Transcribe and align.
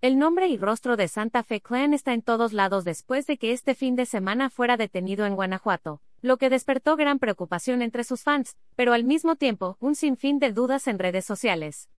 El 0.00 0.16
nombre 0.16 0.46
y 0.46 0.56
rostro 0.56 0.96
de 0.96 1.08
Santa 1.08 1.42
Fe 1.42 1.60
Clan 1.60 1.92
está 1.92 2.12
en 2.12 2.22
todos 2.22 2.52
lados 2.52 2.84
después 2.84 3.26
de 3.26 3.36
que 3.36 3.50
este 3.50 3.74
fin 3.74 3.96
de 3.96 4.06
semana 4.06 4.48
fuera 4.48 4.76
detenido 4.76 5.26
en 5.26 5.34
Guanajuato, 5.34 6.00
lo 6.22 6.36
que 6.36 6.50
despertó 6.50 6.94
gran 6.94 7.18
preocupación 7.18 7.82
entre 7.82 8.04
sus 8.04 8.22
fans, 8.22 8.56
pero 8.76 8.92
al 8.92 9.02
mismo 9.02 9.34
tiempo, 9.34 9.76
un 9.80 9.96
sinfín 9.96 10.38
de 10.38 10.52
dudas 10.52 10.86
en 10.86 11.00
redes 11.00 11.24
sociales. 11.24 11.90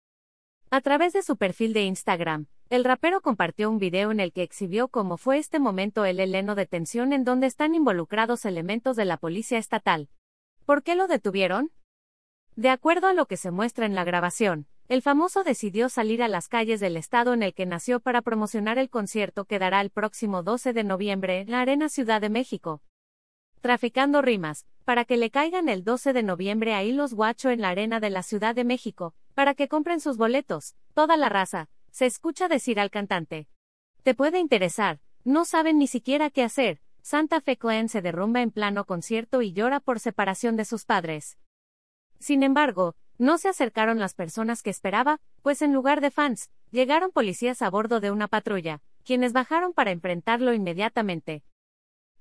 A 0.70 0.80
través 0.80 1.12
de 1.12 1.24
su 1.24 1.36
perfil 1.36 1.74
de 1.74 1.84
Instagram, 1.84 2.48
el 2.70 2.86
rapero 2.86 3.20
compartió 3.20 3.70
un 3.70 3.80
video 3.80 4.12
en 4.12 4.22
el 4.22 4.32
que 4.32 4.44
exhibió 4.44 4.88
cómo 4.88 5.18
fue 5.18 5.38
este 5.38 5.60
momento 5.60 6.06
el 6.06 6.22
heleno 6.22 6.56
de 6.56 6.68
tensión 6.68 7.12
en 7.12 7.26
donde 7.26 7.48
están 7.48 7.76
involucrados 7.76 8.46
elementos 8.46 8.96
de 8.96 9.04
la 9.04 9.18
policía 9.18 9.58
estatal. 9.58 10.08
¿Por 10.66 10.84
qué 10.84 10.96
lo 10.96 11.08
detuvieron? 11.08 11.74
De 12.56 12.70
acuerdo 12.70 13.08
a 13.08 13.14
lo 13.14 13.26
que 13.26 13.36
se 13.36 13.52
muestra 13.52 13.86
en 13.86 13.94
la 13.94 14.06
grabación, 14.06 14.68
el 14.90 15.04
famoso 15.04 15.44
decidió 15.44 15.88
salir 15.88 16.24
a 16.24 16.28
las 16.28 16.48
calles 16.48 16.80
del 16.80 16.98
estado 16.98 17.36
en 17.36 17.44
el 17.44 17.54
que 17.54 17.68
nació 17.68 18.00
para 18.00 18.24
promocionar 18.24 18.80
el 18.80 18.90
concierto 18.90 19.46
que 19.46 19.60
dará 19.60 19.82
el 19.82 19.92
próximo 19.92 20.42
12 20.42 20.74
de 20.74 20.84
noviembre 20.84 21.42
en 21.42 21.52
la 21.52 21.62
Arena 21.62 21.90
Ciudad 21.90 22.20
de 22.20 22.32
México. 22.32 22.82
Traficando 23.62 24.24
rimas, 24.24 24.66
para 24.86 25.06
que 25.06 25.18
le 25.18 25.30
caigan 25.30 25.70
el 25.70 25.84
12 25.84 26.12
de 26.14 26.24
noviembre 26.24 26.74
a 26.74 26.84
Hilos 26.84 27.14
Guacho 27.14 27.52
en 27.52 27.62
la 27.62 27.70
Arena 27.70 28.00
de 28.00 28.10
la 28.10 28.24
Ciudad 28.24 28.56
de 28.56 28.64
México, 28.64 29.14
para 29.36 29.54
que 29.54 29.68
compren 29.68 30.00
sus 30.00 30.18
boletos, 30.18 30.76
toda 30.96 31.18
la 31.18 31.30
raza, 31.30 31.70
se 31.92 32.08
escucha 32.08 32.48
decir 32.48 32.80
al 32.80 32.90
cantante. 32.90 33.48
Te 34.02 34.16
puede 34.16 34.40
interesar, 34.40 35.00
no 35.24 35.46
saben 35.46 35.78
ni 35.78 35.86
siquiera 35.86 36.32
qué 36.32 36.42
hacer, 36.42 36.82
Santa 37.04 37.42
Fe 37.42 37.58
Clan 37.58 37.90
se 37.90 38.02
derrumba 38.02 38.42
en 38.42 38.50
plano 38.50 38.86
concierto 38.86 39.44
y 39.44 39.54
llora 39.54 39.82
por 39.82 40.00
separación 40.00 40.56
de 40.56 40.66
sus 40.66 40.86
padres. 40.86 41.38
Sin 42.18 42.42
embargo, 42.42 42.96
no 43.20 43.38
se 43.38 43.50
acercaron 43.50 44.00
las 44.00 44.16
personas 44.16 44.64
que 44.64 44.70
esperaba, 44.72 45.20
pues 45.44 45.62
en 45.62 45.74
lugar 45.74 46.02
de 46.02 46.10
fans, 46.10 46.50
llegaron 46.72 47.12
policías 47.12 47.62
a 47.62 47.70
bordo 47.70 48.00
de 48.00 48.10
una 48.10 48.28
patrulla, 48.28 48.82
quienes 49.04 49.34
bajaron 49.34 49.74
para 49.74 49.92
enfrentarlo 49.92 50.54
inmediatamente. 50.54 51.44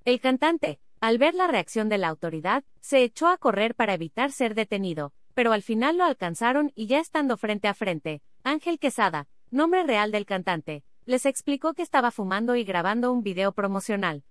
El 0.05 0.19
cantante, 0.19 0.79
al 0.99 1.17
ver 1.17 1.33
la 1.33 1.47
reacción 1.47 1.87
de 1.87 1.97
la 1.97 2.09
autoridad, 2.09 2.63
se 2.81 3.01
echó 3.01 3.27
a 3.27 3.37
correr 3.37 3.75
para 3.75 3.93
evitar 3.93 4.31
ser 4.31 4.55
detenido, 4.55 5.13
pero 5.33 5.53
al 5.53 5.63
final 5.63 5.97
lo 5.97 6.03
alcanzaron 6.03 6.73
y 6.75 6.87
ya 6.87 6.99
estando 6.99 7.37
frente 7.37 7.69
a 7.69 7.73
frente, 7.73 8.21
Ángel 8.43 8.77
Quesada, 8.77 9.27
nombre 9.51 9.83
real 9.83 10.11
del 10.11 10.25
cantante, 10.25 10.83
les 11.05 11.25
explicó 11.25 11.73
que 11.73 11.81
estaba 11.81 12.11
fumando 12.11 12.55
y 12.57 12.65
grabando 12.65 13.13
un 13.13 13.23
video 13.23 13.53
promocional. 13.53 14.23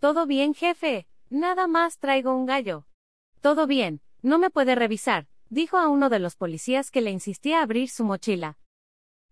Todo 0.00 0.26
bien, 0.26 0.54
jefe, 0.54 1.06
nada 1.30 1.68
más 1.68 1.98
traigo 1.98 2.34
un 2.34 2.46
gallo. 2.46 2.84
Todo 3.40 3.68
bien, 3.68 4.00
no 4.22 4.38
me 4.38 4.50
puede 4.50 4.74
revisar, 4.74 5.28
dijo 5.54 5.78
a 5.78 5.88
uno 5.88 6.10
de 6.10 6.18
los 6.18 6.34
policías 6.34 6.90
que 6.90 7.00
le 7.00 7.12
insistía 7.12 7.62
abrir 7.62 7.88
su 7.88 8.04
mochila. 8.04 8.58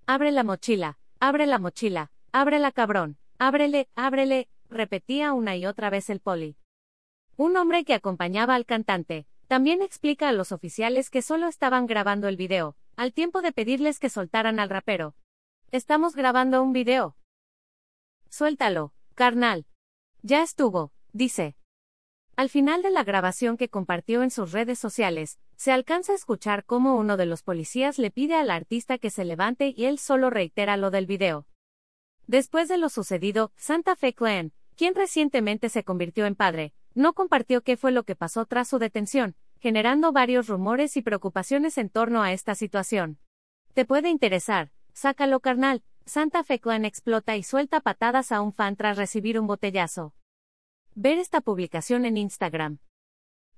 Abre 0.07 0.31
la 0.31 0.45
mochila, 0.45 0.97
abre 1.19 1.47
la 1.47 1.59
mochila, 1.59 2.13
ábrela 2.31 2.71
cabrón, 2.71 3.19
ábrele, 3.39 3.89
ábrele, 3.97 4.49
repetía 4.71 5.33
una 5.33 5.57
y 5.57 5.67
otra 5.67 5.91
vez 5.91 6.11
el 6.11 6.21
poli. 6.21 6.57
Un 7.37 7.57
hombre 7.57 7.85
que 7.85 7.95
acompañaba 7.95 8.55
al 8.55 8.67
cantante, 8.67 9.27
también 9.49 9.83
explica 9.83 10.29
a 10.29 10.33
los 10.33 10.53
oficiales 10.53 11.11
que 11.11 11.23
solo 11.23 11.49
estaban 11.49 11.87
grabando 11.87 12.29
el 12.29 12.37
video, 12.37 12.77
al 12.95 13.13
tiempo 13.13 13.43
de 13.43 13.51
pedirles 13.51 13.99
que 13.99 14.09
soltaran 14.09 14.61
al 14.61 14.71
rapero. 14.71 15.17
Estamos 15.73 16.15
grabando 16.15 16.63
un 16.63 16.73
video. 16.73 17.17
Suéltalo, 18.29 18.93
carnal. 19.17 19.67
Ya 20.23 20.45
estuvo, 20.45 20.93
dice. 21.13 21.57
Al 22.35 22.49
final 22.49 22.81
de 22.83 22.91
la 22.91 23.05
grabación 23.05 23.59
que 23.59 23.69
compartió 23.69 24.23
en 24.23 24.31
sus 24.31 24.53
redes 24.53 24.79
sociales, 24.79 25.39
se 25.57 25.71
alcanza 25.71 26.13
a 26.13 26.15
escuchar 26.17 26.65
cómo 26.65 26.97
uno 26.97 27.19
de 27.19 27.27
los 27.27 27.43
policías 27.43 27.99
le 27.99 28.11
pide 28.11 28.35
al 28.35 28.51
artista 28.51 28.97
que 28.97 29.11
se 29.11 29.25
levante 29.25 29.75
y 29.77 29.85
él 29.85 29.99
solo 29.99 30.31
reitera 30.31 30.79
lo 30.79 30.91
del 30.91 31.07
video. 31.07 31.47
Después 32.27 32.69
de 32.69 32.79
lo 32.79 32.89
sucedido, 32.89 33.53
Santa 33.57 33.97
Fe 33.97 34.15
Clan, 34.15 34.53
quien 34.77 34.95
recientemente 34.95 35.69
se 35.69 35.85
convirtió 35.85 36.25
en 36.25 36.35
padre, 36.35 36.73
no 36.95 37.13
compartió 37.13 37.63
qué 37.63 37.77
fue 37.77 37.93
lo 37.93 38.05
que 38.05 38.17
pasó 38.17 38.47
tras 38.47 38.69
su 38.69 38.79
detención, 38.79 39.37
generando 39.61 40.11
varios 40.13 40.49
rumores 40.49 40.97
y 40.97 41.03
preocupaciones 41.03 41.77
en 41.77 41.91
torno 41.91 42.23
a 42.23 42.33
esta 42.33 42.55
situación. 42.55 43.19
Te 43.75 43.85
puede 43.85 44.09
interesar, 44.09 44.73
sácalo 44.95 45.41
carnal, 45.41 45.83
Santa 46.07 46.43
Fe 46.45 46.59
Clan 46.61 46.87
explota 46.87 47.37
y 47.37 47.43
suelta 47.43 47.81
patadas 47.81 48.33
a 48.33 48.41
un 48.41 48.53
fan 48.53 48.77
tras 48.77 48.97
recibir 48.97 49.39
un 49.39 49.47
botellazo. 49.47 50.15
Ver 50.95 51.19
esta 51.19 51.41
publicación 51.41 52.05
en 52.05 52.19
Instagram. 52.19 52.77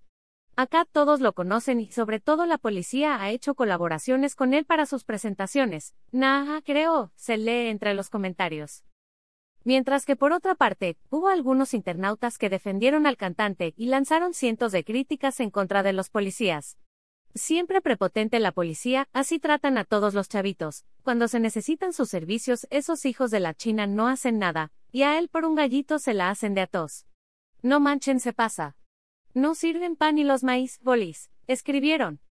Acá 0.56 0.83
todos 0.91 1.22
lo 1.22 1.33
conocen 1.33 1.79
y 1.79 1.91
sobre 1.91 2.19
todo 2.19 2.47
la 2.47 2.57
policía 2.57 3.22
ha 3.22 3.29
hecho 3.29 3.53
colaboraciones 3.53 4.33
con 4.33 4.56
él 4.56 4.66
para 4.66 4.88
sus 4.88 5.03
presentaciones. 5.03 5.94
Nah, 6.11 6.61
creo, 6.61 7.11
se 7.16 7.38
lee 7.38 7.67
entre 7.67 7.94
los 7.94 8.09
comentarios. 8.09 8.83
Mientras 9.63 10.06
que 10.06 10.16
por 10.16 10.33
otra 10.33 10.56
parte, 10.56 10.97
hubo 11.11 11.29
algunos 11.29 11.75
internautas 11.75 12.39
que 12.39 12.50
defendieron 12.50 13.06
al 13.06 13.16
cantante 13.16 13.75
y 13.77 13.85
lanzaron 13.85 14.33
cientos 14.33 14.72
de 14.72 14.83
críticas 14.83 15.39
en 15.39 15.51
contra 15.51 15.83
de 15.83 15.94
los 15.94 16.09
policías. 16.09 16.79
Siempre 17.35 17.79
prepotente 17.79 18.39
la 18.39 18.53
policía, 18.53 19.07
así 19.13 19.38
tratan 19.38 19.77
a 19.77 19.83
todos 19.83 20.16
los 20.16 20.29
chavitos. 20.29 20.83
Cuando 21.03 21.27
se 21.27 21.39
necesitan 21.39 21.94
sus 21.94 22.09
servicios, 22.09 22.66
esos 22.72 23.06
hijos 23.06 23.29
de 23.29 23.39
la 23.39 23.53
China 23.53 23.85
no 23.85 24.07
hacen 24.07 24.39
nada, 24.39 24.72
y 24.91 25.03
a 25.03 25.19
él 25.19 25.29
por 25.29 25.45
un 25.45 25.53
gallito 25.53 26.00
se 26.00 26.16
la 26.16 26.31
hacen 26.31 26.56
de 26.56 26.62
atos. 26.62 27.06
No 27.65 27.79
manchen 27.79 28.19
se 28.19 28.31
pasa. 28.31 28.77
No 29.33 29.55
sirven 29.55 29.95
pan 29.95 30.19
y 30.19 30.23
los 30.23 30.43
maíz, 30.43 30.77
bolis, 30.83 31.31
escribieron. 31.47 32.21